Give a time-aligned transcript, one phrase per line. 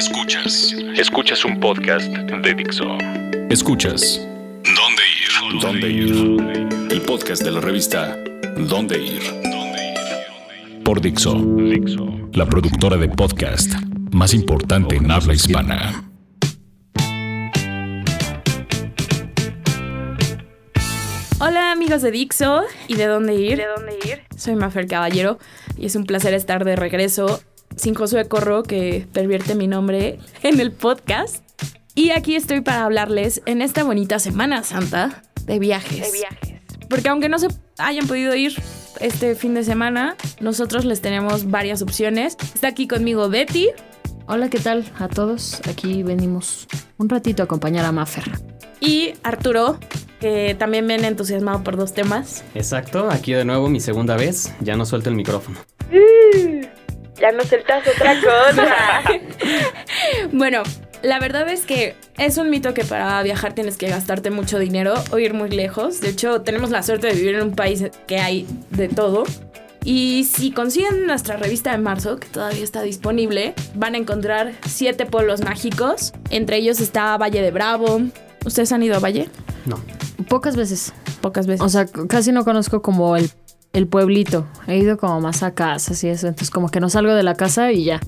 [0.00, 0.74] Escuchas.
[0.96, 2.86] Escuchas un podcast de Dixo.
[3.50, 4.26] Escuchas.
[4.64, 5.60] ¿Dónde ir?
[5.60, 6.90] ¿Dónde ir?
[6.90, 8.16] El podcast de la revista
[8.56, 9.20] ¿Dónde ir?
[10.84, 11.36] Por Dixo.
[12.32, 13.74] La productora de podcast
[14.10, 16.10] más importante en habla hispana.
[21.40, 23.58] Hola amigos de Dixo y de dónde ir.
[23.58, 24.22] ¿De dónde ir?
[24.34, 25.38] Soy Mafer Caballero
[25.76, 27.42] y es un placer estar de regreso
[27.80, 31.42] sin Josué Corro que pervierte mi nombre en el podcast.
[31.94, 36.12] Y aquí estoy para hablarles en esta bonita Semana Santa de viajes.
[36.12, 36.60] De viajes.
[36.88, 37.48] Porque aunque no se
[37.78, 38.54] hayan podido ir
[39.00, 42.36] este fin de semana, nosotros les tenemos varias opciones.
[42.54, 43.68] Está aquí conmigo Betty.
[44.26, 45.60] Hola, ¿qué tal a todos?
[45.68, 46.68] Aquí venimos
[46.98, 48.30] un ratito a acompañar a Mafer.
[48.80, 49.78] Y Arturo,
[50.20, 52.44] que también viene entusiasmado por dos temas.
[52.54, 55.58] Exacto, aquí de nuevo mi segunda vez, ya no suelto el micrófono.
[57.20, 58.76] Ya no sueltas otra cosa.
[60.32, 60.62] Bueno,
[61.02, 64.94] la verdad es que es un mito que para viajar tienes que gastarte mucho dinero
[65.10, 66.00] o ir muy lejos.
[66.00, 69.24] De hecho, tenemos la suerte de vivir en un país que hay de todo.
[69.84, 75.06] Y si consiguen nuestra revista de marzo, que todavía está disponible, van a encontrar siete
[75.06, 76.12] pueblos mágicos.
[76.28, 78.02] Entre ellos está Valle de Bravo.
[78.44, 79.28] ¿Ustedes han ido a Valle?
[79.64, 79.80] No.
[80.28, 80.92] Pocas veces.
[81.22, 81.62] Pocas veces.
[81.62, 83.30] O sea, casi no conozco como el,
[83.72, 84.46] el pueblito.
[84.66, 86.26] He ido como más a casas y eso.
[86.28, 88.00] Entonces como que no salgo de la casa y ya.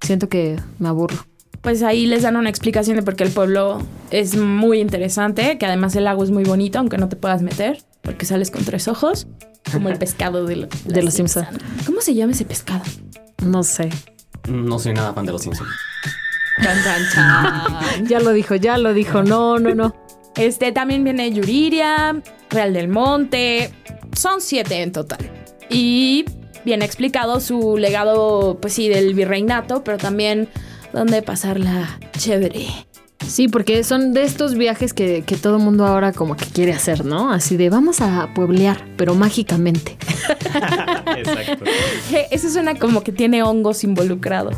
[0.00, 1.16] Siento que me aburro.
[1.60, 5.66] pues ahí les dan una explicación de por qué el pueblo es muy interesante, que
[5.66, 8.86] además el lago es muy bonito, aunque no te puedas meter, porque sales con tres
[8.86, 9.26] ojos,
[9.72, 11.46] como el pescado de, lo- De los Simpson.
[11.84, 12.82] ¿Cómo se llama ese pescado?
[13.44, 13.90] No sé.
[14.48, 15.68] No soy nada fan de los Simpsons.
[16.62, 17.02] Chan, chan,
[17.92, 18.06] chan.
[18.06, 19.22] Ya lo dijo, ya lo dijo.
[19.24, 19.94] No, no, no.
[20.36, 23.70] Este también viene Yuriria, Real del Monte.
[24.16, 25.30] Son siete en total.
[25.70, 26.24] Y
[26.64, 30.48] viene explicado su legado, pues sí, del virreinato, pero también
[30.92, 32.66] donde pasarla chévere.
[33.26, 37.04] Sí, porque son de estos viajes que, que todo mundo ahora como que quiere hacer,
[37.04, 37.30] ¿no?
[37.30, 39.98] Así de vamos a pueblear, pero mágicamente.
[41.36, 41.64] Exacto.
[42.30, 44.54] Eso suena como que tiene hongos involucrados.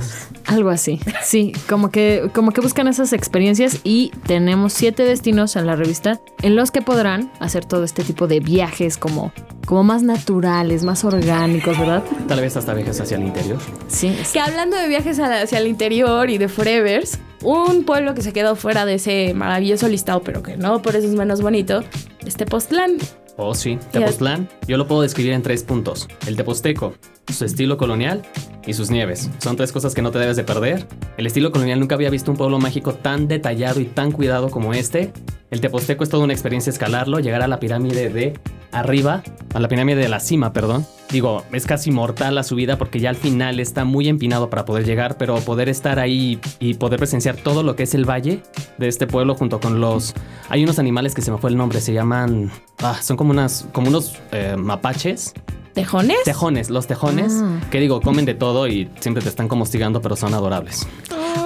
[0.47, 0.98] Algo así.
[1.22, 6.20] Sí, como que, como que buscan esas experiencias y tenemos siete destinos en la revista
[6.42, 9.32] en los que podrán hacer todo este tipo de viajes como,
[9.66, 12.03] como más naturales, más orgánicos, ¿verdad?
[12.26, 13.59] Tal vez hasta viajes hacia el interior.
[13.88, 14.09] Sí.
[14.20, 18.32] es- Que hablando de viajes hacia el interior y de forevers, un pueblo que se
[18.32, 21.84] quedó fuera de ese maravilloso listado, pero que no por eso es menos bonito,
[22.26, 22.97] es Tepoztlán.
[23.42, 23.78] Oh, sí.
[23.90, 26.06] Tepoztlán, yo lo puedo describir en tres puntos.
[26.26, 26.92] El teposteco,
[27.32, 28.20] su estilo colonial
[28.66, 29.30] y sus nieves.
[29.38, 30.86] Son tres cosas que no te debes de perder.
[31.16, 34.74] El estilo colonial nunca había visto un pueblo mágico tan detallado y tan cuidado como
[34.74, 35.14] este.
[35.50, 38.38] El teposteco es toda una experiencia escalarlo, llegar a la pirámide de
[38.72, 39.22] arriba,
[39.54, 40.86] a la pirámide de la cima, perdón.
[41.10, 44.84] Digo, es casi mortal la subida porque ya al final está muy empinado para poder
[44.84, 48.43] llegar, pero poder estar ahí y poder presenciar todo lo que es el valle
[48.78, 50.15] de este pueblo junto con los...
[50.48, 52.50] Hay unos animales que se me fue el nombre, se llaman...
[52.78, 53.66] Ah, son como unas...
[53.72, 55.34] como unos eh, mapaches.
[55.75, 56.19] ¿Tejones?
[56.25, 57.60] Tejones, los tejones, Ah.
[57.71, 60.87] que digo, comen de todo y siempre te están como hostigando, pero son adorables.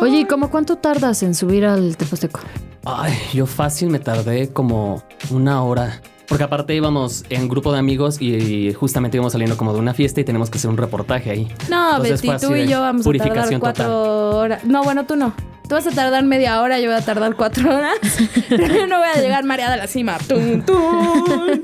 [0.00, 2.40] Oye, ¿y cómo cuánto tardas en subir al Teposteco?
[2.84, 6.00] Ay, yo fácil me tardé como una hora.
[6.28, 10.20] Porque aparte íbamos en grupo de amigos y justamente íbamos saliendo como de una fiesta
[10.20, 11.48] y tenemos que hacer un reportaje ahí.
[11.68, 14.34] No, Entonces Betty, tú y yo vamos a tardar purificación cuatro total.
[14.36, 14.64] horas.
[14.64, 15.34] No, bueno, tú no.
[15.68, 17.96] Tú vas a tardar media hora, yo voy a tardar cuatro horas.
[18.50, 20.18] Pero yo no voy a llegar mareada a la cima.
[20.18, 21.62] Tum, tum.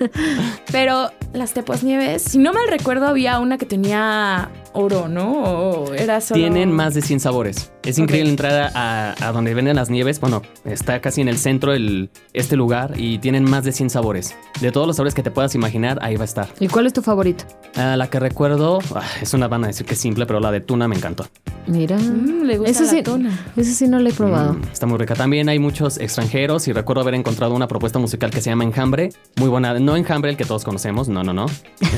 [0.72, 5.32] Pero las tepos nieves, si no mal recuerdo, había una que tenía oro, ¿no?
[5.32, 6.40] O era solo...
[6.40, 7.72] Tienen más de 100 sabores.
[7.84, 10.20] Es increíble entrar a, a donde venden las nieves.
[10.20, 14.36] Bueno, está casi en el centro el, este lugar y tienen más de 100 sabores.
[14.60, 16.48] De todos los sabores que te puedas imaginar, ahí va a estar.
[16.60, 17.44] ¿Y cuál es tu favorito?
[17.76, 20.50] Ah, la que recuerdo, ah, es una van a decir que es simple, pero la
[20.52, 21.26] de tuna me encantó.
[21.66, 21.96] Mira.
[21.98, 23.38] Mm, le gusta Eso la sí, tuna.
[23.56, 24.54] eso sí no lo he probado.
[24.54, 25.14] Mm, está muy rica.
[25.14, 29.10] También hay muchos extranjeros y recuerdo haber encontrado una propuesta musical que se llama Enjambre.
[29.36, 29.78] Muy buena.
[29.78, 31.08] No Enjambre, el que todos conocemos.
[31.08, 31.46] No, no, no.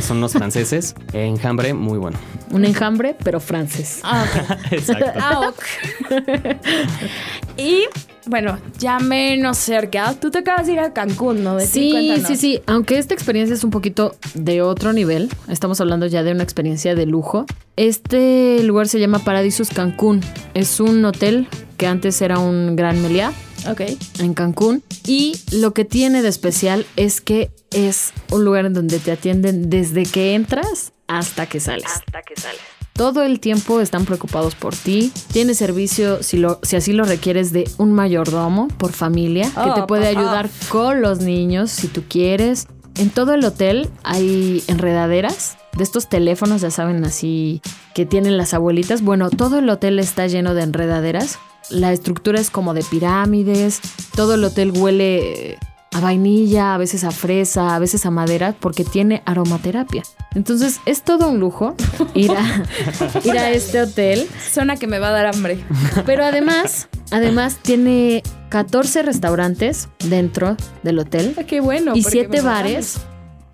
[0.01, 0.95] Son unos franceses.
[1.13, 2.19] Enjambre, muy bueno.
[2.51, 4.01] Un enjambre, pero francés.
[4.05, 4.57] Ah, ok.
[4.73, 5.07] Exacto.
[5.19, 5.63] Ah, ok.
[7.57, 7.85] y
[8.27, 10.15] bueno, ya menos cerca.
[10.15, 11.59] Tú te acabas de ir a Cancún, ¿no?
[11.61, 12.63] Sí, sí, sí.
[12.67, 16.95] Aunque esta experiencia es un poquito de otro nivel, estamos hablando ya de una experiencia
[16.95, 17.47] de lujo.
[17.77, 20.21] Este lugar se llama Paradisus Cancún.
[20.55, 21.49] Es un hotel
[21.79, 23.33] que antes era un gran meliá
[23.69, 23.81] Ok.
[24.21, 24.83] en Cancún.
[25.07, 29.69] Y lo que tiene de especial es que es un lugar en donde te atienden
[29.69, 31.87] desde que entras hasta que sales.
[31.87, 32.61] Hasta que sales.
[32.93, 35.13] Todo el tiempo están preocupados por ti.
[35.33, 39.75] Tiene servicio, si, lo, si así lo requieres, de un mayordomo por familia que Oh,
[39.75, 40.21] te puede papá.
[40.21, 42.67] ayudar con los niños si tú quieres.
[42.97, 47.63] En todo el hotel hay enredaderas de estos teléfonos, ya saben, así
[47.95, 49.01] que tienen las abuelitas.
[49.03, 51.39] Bueno, todo el hotel está lleno de enredaderas
[51.71, 53.81] La estructura es como de pirámides.
[54.15, 55.57] Todo el hotel huele
[55.93, 60.03] a vainilla, a veces a fresa, a veces a madera, porque tiene aromaterapia.
[60.35, 61.77] Entonces es todo un lujo
[62.15, 62.65] ir a,
[63.25, 64.27] ir a este hotel.
[64.51, 65.63] Suena que me va a dar hambre.
[66.07, 71.37] Pero además, además tiene 14 restaurantes dentro del hotel.
[71.47, 71.93] Qué bueno.
[71.95, 72.99] Y porque 7 me bares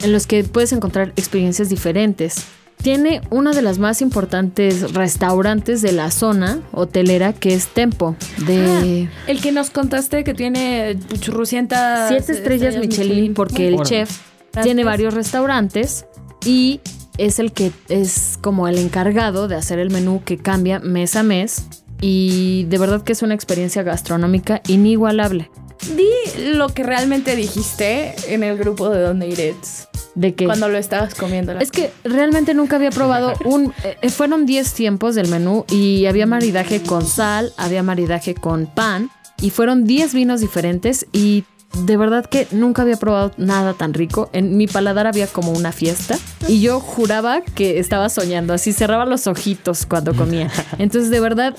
[0.00, 2.46] en los que puedes encontrar experiencias diferentes.
[2.82, 8.14] Tiene una de las más importantes restaurantes de la zona hotelera que es Tempo
[8.46, 14.20] de Ah, el que nos contaste que tiene churrucientas siete estrellas Michelin porque el chef
[14.52, 14.64] Gracias.
[14.64, 16.06] tiene varios restaurantes
[16.44, 16.80] y
[17.18, 21.22] es el que es como el encargado de hacer el menú que cambia mes a
[21.22, 21.64] mes
[22.00, 25.50] y de verdad que es una experiencia gastronómica inigualable.
[25.96, 26.08] Di
[26.54, 31.14] lo que realmente dijiste en el grupo de Donde Irets De que cuando lo estabas
[31.14, 31.54] comiendo.
[31.54, 33.72] la- Es que realmente nunca había probado un...
[33.84, 39.10] eh, fueron 10 tiempos del menú y había maridaje con sal, había maridaje con pan
[39.40, 41.44] y fueron 10 vinos diferentes y
[41.84, 44.30] de verdad que nunca había probado nada tan rico.
[44.32, 46.18] En mi paladar había como una fiesta
[46.48, 50.50] y yo juraba que estaba soñando, así cerraba los ojitos cuando comía.
[50.78, 51.54] Entonces de verdad,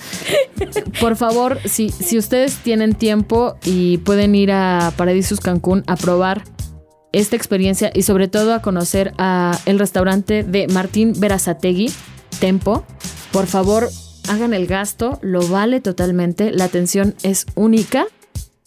[0.99, 6.43] por favor, si, si ustedes tienen tiempo y pueden ir a Paradisus Cancún a probar
[7.11, 11.91] esta experiencia y sobre todo a conocer a el restaurante de Martín Berazategui,
[12.39, 12.83] Tempo.
[13.31, 13.89] Por favor,
[14.27, 18.05] hagan el gasto, lo vale totalmente, la atención es única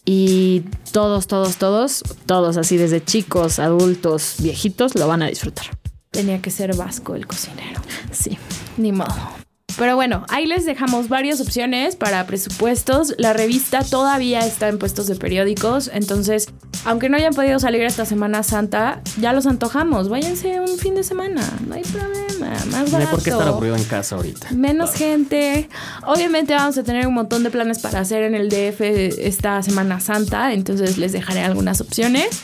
[0.05, 5.67] y todos, todos, todos, todos, así desde chicos, adultos, viejitos, lo van a disfrutar.
[6.11, 7.81] Tenía que ser vasco el cocinero.
[8.11, 8.37] Sí.
[8.77, 9.42] Ni modo.
[9.79, 13.15] Pero bueno, ahí les dejamos varias opciones para presupuestos.
[13.19, 16.49] La revista todavía está en puestos de periódicos, entonces,
[16.85, 20.09] aunque no hayan podido salir esta Semana Santa, ya los antojamos.
[20.09, 22.91] Váyanse un fin de semana, no hay problema, más barato.
[22.91, 24.49] No hay por qué estar aburrido en casa ahorita.
[24.53, 25.69] Menos gente.
[26.07, 30.01] Obviamente vamos a tener un montón de planes para hacer en el DF esta Semana
[30.01, 32.41] Santa, entonces les dejaré algunas opciones.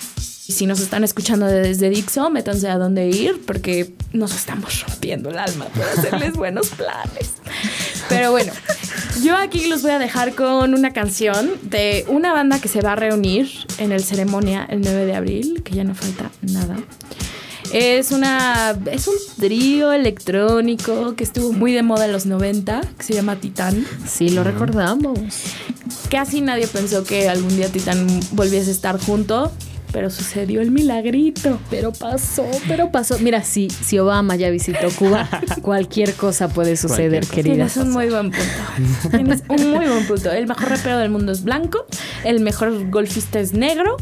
[0.49, 5.29] Y si nos están escuchando desde Dixo, métanse a dónde ir porque nos estamos rompiendo
[5.29, 7.35] el alma por hacerles buenos planes.
[8.09, 8.55] Pero bueno,
[9.23, 12.93] yo aquí los voy a dejar con una canción de una banda que se va
[12.93, 16.79] a reunir en el ceremonia el 9 de abril, que ya no falta nada.
[17.75, 23.05] Es una es un trío electrónico que estuvo muy de moda en los 90, que
[23.05, 23.87] se llama Titán.
[24.07, 25.19] Sí, lo recordamos.
[26.11, 29.53] Casi nadie pensó que algún día Titán volviese a estar junto,
[29.93, 31.59] pero sucedió el milagrito.
[31.71, 33.19] Pero pasó, pero pasó.
[33.19, 35.29] Mira, si, si Obama ya visitó Cuba,
[35.63, 37.35] cualquier cosa puede suceder, cosa.
[37.35, 37.55] querida.
[37.55, 39.11] Tienes un muy buen punto.
[39.11, 40.31] Tienes un muy buen punto.
[40.31, 41.87] El mejor rapero del mundo es blanco,
[42.25, 43.97] el mejor golfista es negro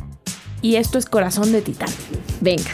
[0.62, 1.90] y esto es Corazón de Titán.
[2.40, 2.70] Venga.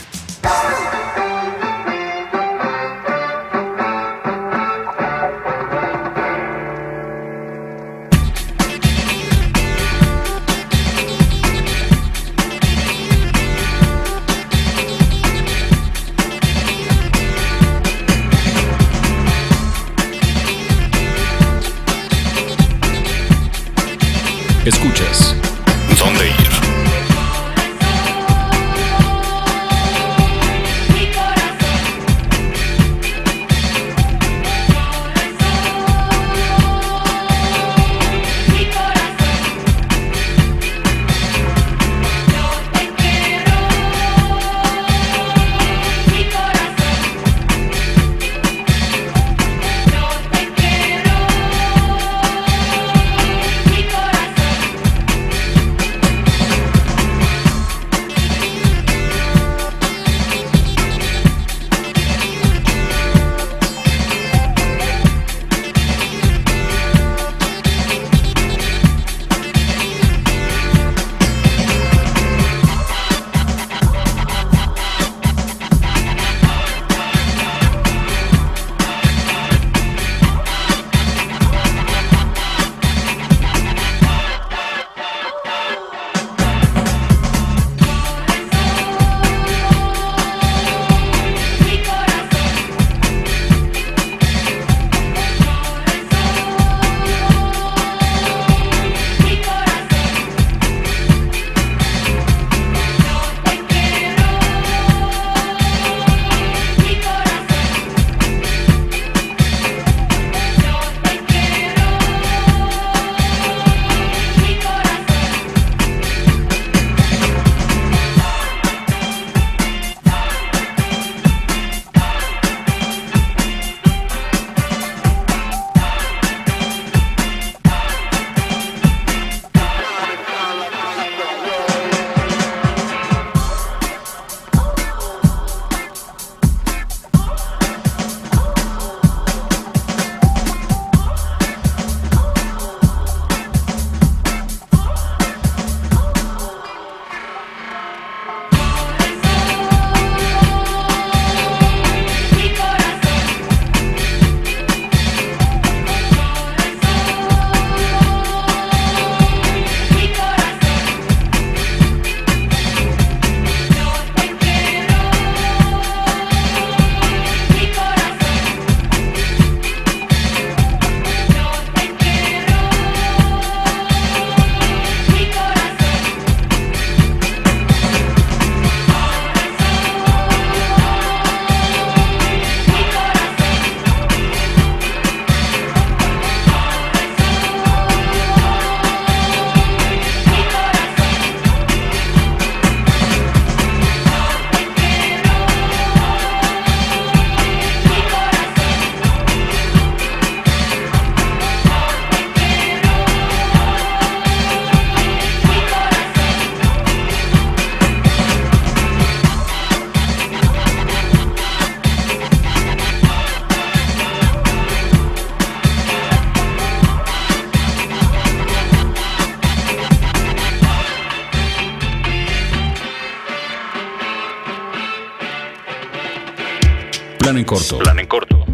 [227.32, 227.78] Plan en corto.
[227.78, 228.44] Plan en corto.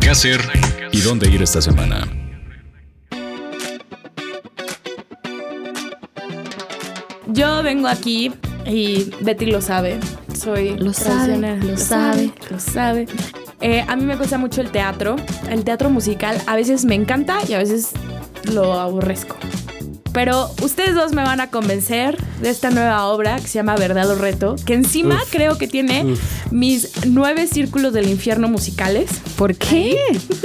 [0.00, 0.40] ¿Qué hacer
[0.90, 2.08] y dónde ir esta semana?
[7.28, 8.32] Yo vengo aquí
[8.66, 10.00] y Betty lo sabe.
[10.36, 12.32] Soy Lo sabe, lo sabe.
[12.50, 13.06] lo sabe.
[13.60, 15.14] Eh, a mí me gusta mucho el teatro.
[15.48, 17.92] El teatro musical a veces me encanta y a veces
[18.52, 19.36] lo aborrezco.
[20.16, 24.10] Pero ustedes dos me van a convencer de esta nueva obra que se llama Verdad
[24.10, 25.30] o Reto, que encima Uf.
[25.30, 26.50] creo que tiene Uf.
[26.50, 29.10] mis nueve círculos del infierno musicales.
[29.36, 29.94] ¿Por qué?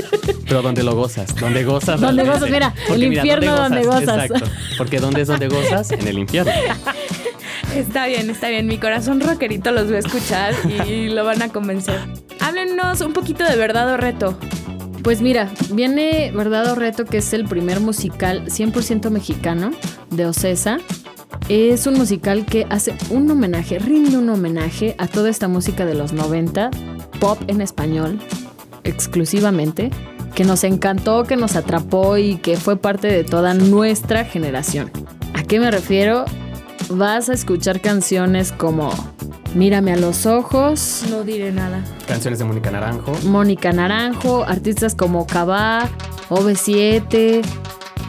[0.46, 2.02] Pero donde lo gozas, donde gozas.
[2.02, 4.30] Donde gozas, mira, Porque el infierno donde gozas.
[4.30, 4.46] Exacto.
[4.78, 5.90] Porque ¿dónde es donde gozas?
[5.92, 6.52] En el infierno.
[7.74, 8.68] Está bien, está bien.
[8.68, 10.54] Mi corazón rockerito los va a escuchar
[10.86, 11.98] y lo van a convencer.
[12.42, 14.38] Háblenos un poquito de Verdad o Reto.
[15.04, 19.72] Pues mira, viene Verdad o Reto, que es el primer musical 100% mexicano
[20.12, 20.78] de Ocesa.
[21.50, 25.96] Es un musical que hace un homenaje, rinde un homenaje a toda esta música de
[25.96, 26.70] los 90,
[27.20, 28.20] pop en español,
[28.84, 29.90] exclusivamente,
[30.36, 34.92] que nos encantó, que nos atrapó y que fue parte de toda nuestra generación.
[35.34, 36.26] ¿A qué me refiero?
[36.90, 38.92] Vas a escuchar canciones como
[39.56, 41.84] Mírame a los ojos, No diré nada.
[42.08, 43.12] Canciones de Mónica Naranjo.
[43.26, 45.90] Mónica Naranjo, artistas como Cabá,
[46.30, 47.42] OV7,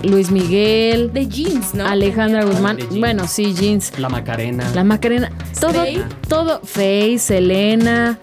[0.04, 1.84] Luis Miguel, De jeans, ¿no?
[1.87, 2.78] Alejandra Guzmán.
[2.99, 3.99] Bueno, sí, Jeans.
[3.99, 4.70] La Macarena.
[4.75, 5.30] La Macarena.
[5.61, 6.02] Todo, Faye.
[6.28, 6.61] todo.
[6.64, 8.18] Faye, Selena,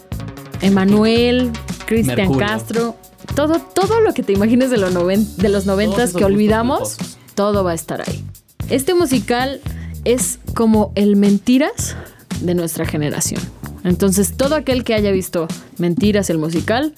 [0.62, 1.52] Emanuel,
[1.86, 2.34] Cristian.
[2.38, 2.96] Castro.
[3.36, 6.98] Todo, todo lo que te imagines de los, noven- de los noventas que olvidamos,
[7.36, 8.24] todo va a estar ahí.
[8.70, 9.62] Este musical
[10.04, 11.96] es como el mentiras
[12.42, 13.42] de nuestra generación.
[13.84, 16.94] Entonces, todo aquel que haya visto Mentiras el musical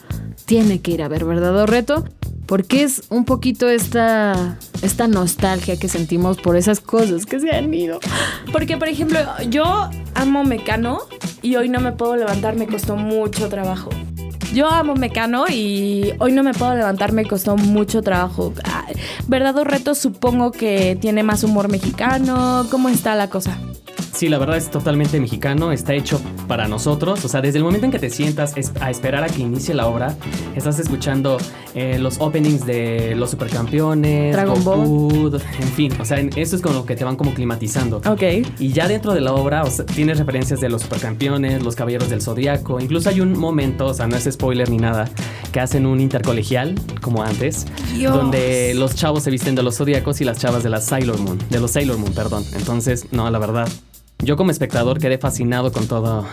[0.45, 2.03] tiene que ir a ver Verdad o Reto,
[2.45, 7.73] porque es un poquito esta, esta nostalgia que sentimos por esas cosas que se han
[7.73, 7.99] ido.
[8.51, 9.19] Porque, por ejemplo,
[9.49, 10.99] yo amo Mecano
[11.41, 13.89] y hoy no me puedo levantar, me costó mucho trabajo.
[14.53, 18.53] Yo amo Mecano y hoy no me puedo levantar, me costó mucho trabajo.
[18.65, 18.85] Ah,
[19.27, 19.95] ¿Verdad o reto?
[19.95, 22.67] Supongo que tiene más humor mexicano.
[22.69, 23.57] ¿Cómo está la cosa?
[24.21, 27.25] Sí, la verdad es totalmente mexicano, está hecho para nosotros.
[27.25, 29.87] O sea, desde el momento en que te sientas a esperar a que inicie la
[29.87, 30.15] obra,
[30.55, 31.39] estás escuchando
[31.73, 35.41] eh, los openings de los supercampeones, Dragon Ball.
[35.59, 35.91] En fin.
[35.99, 37.97] O sea, eso es con lo que te van como climatizando.
[38.05, 38.21] Ok.
[38.59, 42.11] Y ya dentro de la obra, o sea, tienes referencias de los supercampeones, los caballeros
[42.11, 42.79] del zodiaco.
[42.79, 45.09] Incluso hay un momento, o sea, no es spoiler ni nada,
[45.51, 48.13] que hacen un intercolegial, como antes, Dios.
[48.13, 51.39] donde los chavos se visten de los zodiacos y las chavas de las Sailor Moon,
[51.49, 52.45] de los Sailor Moon, perdón.
[52.53, 53.67] Entonces, no, la verdad,
[54.23, 56.25] yo como espectador quedé fascinado con todo,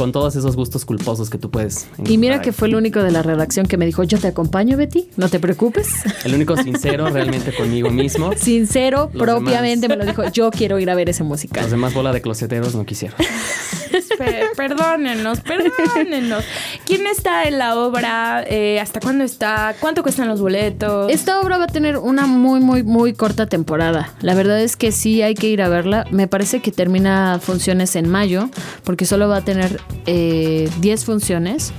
[0.00, 1.86] con todos esos gustos culposos que tú puedes.
[2.06, 4.78] Y mira que fue el único de la redacción que me dijo, yo te acompaño,
[4.78, 5.88] Betty, no te preocupes.
[6.24, 8.32] el único sincero realmente conmigo mismo.
[8.36, 9.98] Sincero, Los propiamente demás.
[9.98, 11.64] me lo dijo, yo quiero ir a ver ese musical.
[11.64, 13.18] Los demás bola de closeteros no quisieron.
[14.18, 16.44] Pe- perdónenos, perdónenos.
[16.86, 18.42] ¿Quién está en la obra?
[18.46, 19.74] Eh, ¿Hasta cuándo está?
[19.80, 21.10] ¿Cuánto cuestan los boletos?
[21.12, 24.14] Esta obra va a tener una muy, muy, muy corta temporada.
[24.20, 26.06] La verdad es que sí hay que ir a verla.
[26.10, 28.48] Me parece que termina funciones en mayo,
[28.84, 31.72] porque solo va a tener eh, 10 funciones.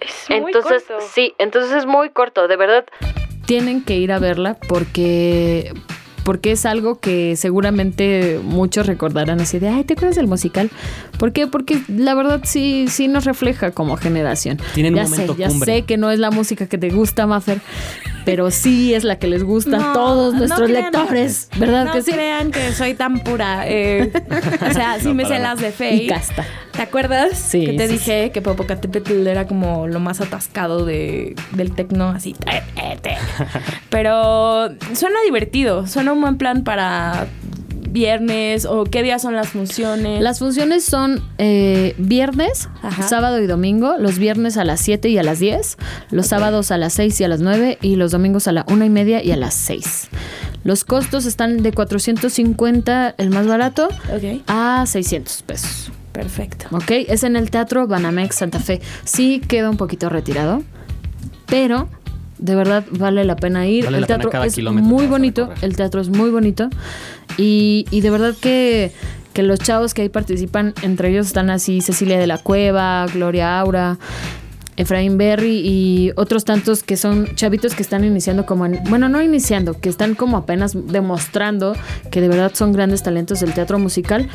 [0.00, 0.94] Es muy corto.
[1.12, 2.84] sí, entonces es muy corto, de verdad.
[3.46, 5.72] Tienen que ir a verla porque
[6.24, 10.70] porque es algo que seguramente muchos recordarán así de, ay, ¿te acuerdas del musical?
[11.18, 11.46] ¿Por qué?
[11.46, 14.58] Porque la verdad sí, sí nos refleja como generación.
[14.74, 15.72] Tienen un ya sé, ya cumbre.
[15.74, 17.60] sé que no es la música que te gusta, Maffer,
[18.24, 21.92] pero sí es la que les gusta a todos no nuestros crean- lectores, ¿verdad no
[21.92, 22.12] que sí?
[22.12, 23.64] crean que soy tan pura.
[23.68, 24.12] eh,
[24.68, 26.04] o sea, sí No, me sé las de Faye.
[26.04, 26.44] Y casta.
[26.72, 27.36] ¿Te acuerdas?
[27.38, 32.08] Sí, Que te sí, dije que Popocatépetl era como lo más atascado de, del tecno,
[32.08, 32.34] así.
[33.90, 35.86] Pero suena divertido.
[35.86, 37.26] Suena un buen plan para
[37.90, 40.22] viernes o qué días son las funciones.
[40.22, 43.02] Las funciones son eh, viernes, Ajá.
[43.06, 43.96] sábado y domingo.
[43.98, 45.76] Los viernes a las 7 y a las 10.
[46.10, 47.78] Los sábados a las 6 y a las 9.
[47.82, 50.08] Y los domingos a la 1 y media y a las 6.
[50.64, 53.88] Los costos están de 450, el más barato,
[54.46, 55.90] a 600 pesos.
[56.12, 56.66] perfecto.
[56.70, 56.90] ¿Ok?
[57.08, 58.80] Es en el Teatro Banamex Santa Fe.
[59.04, 60.62] Sí queda un poquito retirado,
[61.46, 61.88] pero
[62.42, 63.84] de verdad vale la pena ir.
[63.84, 65.48] Vale el teatro es muy bonito.
[65.62, 66.68] El teatro es muy bonito.
[67.38, 68.92] Y, y de verdad que,
[69.32, 73.60] que los chavos que ahí participan, entre ellos están así Cecilia de la Cueva, Gloria
[73.60, 73.98] Aura.
[74.76, 79.20] Efraín Berry y otros tantos que son chavitos que están iniciando como en, bueno, no
[79.22, 81.74] iniciando, que están como apenas demostrando
[82.10, 84.28] que de verdad son grandes talentos del teatro musical.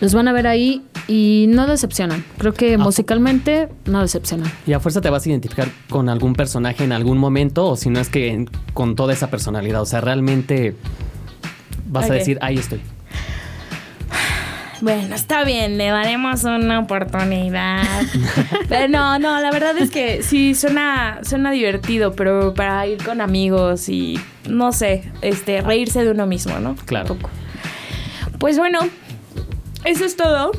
[0.00, 2.24] Los van a ver ahí y no decepcionan.
[2.38, 4.50] Creo que musicalmente no decepcionan.
[4.66, 7.90] Y a fuerza te vas a identificar con algún personaje en algún momento, o si
[7.90, 9.82] no es que en- con toda esa personalidad.
[9.82, 10.76] O sea, realmente
[11.88, 12.80] vas a decir, ahí estoy.
[14.80, 17.82] Bueno, está bien, le daremos una oportunidad.
[18.68, 23.20] pero no, no, la verdad es que sí, suena, suena divertido, pero para ir con
[23.20, 24.18] amigos y,
[24.48, 26.76] no sé, este, reírse de uno mismo, ¿no?
[26.86, 27.18] Claro.
[28.38, 28.80] Pues bueno,
[29.84, 30.52] eso es todo.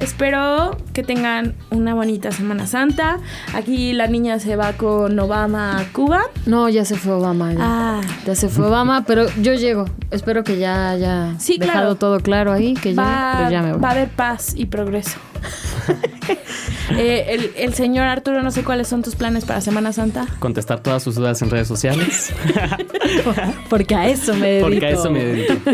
[0.00, 3.18] Espero que tengan una bonita Semana Santa.
[3.54, 6.22] Aquí la niña se va con Obama a Cuba.
[6.46, 7.52] No, ya se fue Obama.
[7.52, 9.84] Ya, Ah, Ya se fue Obama, pero yo llego.
[10.10, 11.94] Espero que ya haya Sí, dejado claro.
[11.96, 13.80] todo claro ahí, que ya, va, pero ya me voy.
[13.80, 15.18] va a haber paz y progreso.
[16.96, 20.26] Eh, el, el señor Arturo, no sé cuáles son tus planes para Semana Santa.
[20.40, 22.32] Contestar todas sus dudas en redes sociales.
[23.70, 24.68] Porque a eso me dedico.
[24.68, 25.54] Porque a eso me dedico.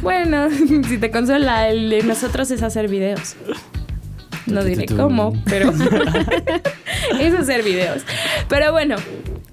[0.00, 3.36] Bueno, si te consuela, el de nosotros es hacer videos.
[4.46, 5.72] No diré cómo, pero
[7.20, 8.02] es hacer videos.
[8.48, 8.96] Pero bueno,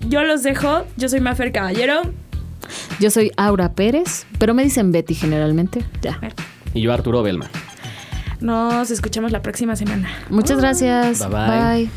[0.08, 0.86] yo los dejo.
[0.98, 2.02] Yo soy Mafer Caballero.
[3.00, 5.84] Yo soy Aura Pérez, pero me dicen Betty generalmente.
[6.02, 6.20] Ya.
[6.74, 7.50] Y yo, Arturo Belman.
[8.40, 10.10] Nos escuchamos la próxima semana.
[10.30, 11.20] Muchas gracias.
[11.20, 11.90] Bye, bye.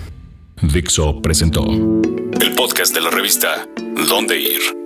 [0.61, 0.73] bye.
[0.73, 3.67] Dixo presentó el podcast de la revista
[4.09, 4.83] Dónde Ir.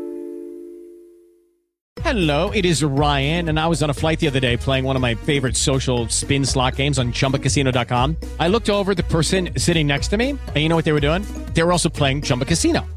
[2.06, 4.94] Hello, it is Ryan, and I was on a flight the other day playing one
[4.94, 8.16] of my favorite social spin slot games on chumbacasino.com.
[8.38, 10.92] I looked over at the person sitting next to me, and you know what they
[10.92, 11.22] were doing?
[11.54, 12.86] They were also playing Chumba Casino.